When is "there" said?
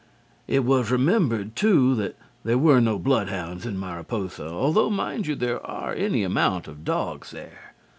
2.43-2.57, 5.35-5.63, 7.29-7.75